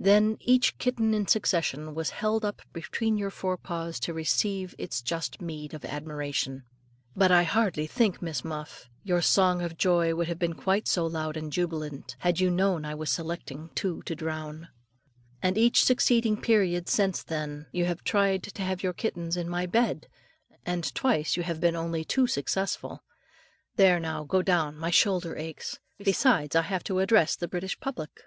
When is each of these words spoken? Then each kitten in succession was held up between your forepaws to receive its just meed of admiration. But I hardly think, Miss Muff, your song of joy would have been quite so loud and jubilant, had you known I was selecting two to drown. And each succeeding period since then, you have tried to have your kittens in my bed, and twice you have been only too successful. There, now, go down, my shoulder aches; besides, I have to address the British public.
Then 0.00 0.38
each 0.40 0.78
kitten 0.78 1.12
in 1.12 1.26
succession 1.26 1.94
was 1.94 2.08
held 2.24 2.42
up 2.42 2.62
between 2.72 3.18
your 3.18 3.28
forepaws 3.30 4.00
to 4.00 4.14
receive 4.14 4.74
its 4.78 5.02
just 5.02 5.42
meed 5.42 5.74
of 5.74 5.84
admiration. 5.84 6.64
But 7.14 7.30
I 7.30 7.42
hardly 7.42 7.86
think, 7.86 8.22
Miss 8.22 8.42
Muff, 8.42 8.88
your 9.04 9.20
song 9.20 9.60
of 9.60 9.76
joy 9.76 10.14
would 10.14 10.26
have 10.26 10.38
been 10.38 10.54
quite 10.54 10.88
so 10.88 11.04
loud 11.06 11.36
and 11.36 11.52
jubilant, 11.52 12.16
had 12.20 12.40
you 12.40 12.50
known 12.50 12.86
I 12.86 12.94
was 12.94 13.10
selecting 13.10 13.68
two 13.74 14.00
to 14.04 14.14
drown. 14.14 14.68
And 15.42 15.58
each 15.58 15.84
succeeding 15.84 16.40
period 16.40 16.88
since 16.88 17.22
then, 17.22 17.66
you 17.70 17.84
have 17.84 18.02
tried 18.02 18.44
to 18.44 18.62
have 18.62 18.82
your 18.82 18.94
kittens 18.94 19.36
in 19.36 19.50
my 19.50 19.66
bed, 19.66 20.08
and 20.64 20.94
twice 20.94 21.36
you 21.36 21.42
have 21.42 21.60
been 21.60 21.76
only 21.76 22.06
too 22.06 22.26
successful. 22.26 23.04
There, 23.76 24.00
now, 24.00 24.24
go 24.24 24.40
down, 24.40 24.78
my 24.78 24.88
shoulder 24.88 25.36
aches; 25.36 25.78
besides, 25.98 26.56
I 26.56 26.62
have 26.62 26.84
to 26.84 27.00
address 27.00 27.36
the 27.36 27.46
British 27.48 27.78
public. 27.78 28.22